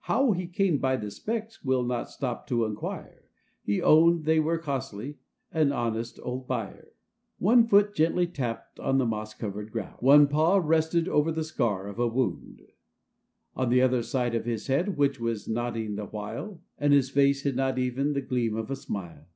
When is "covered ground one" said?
9.34-10.26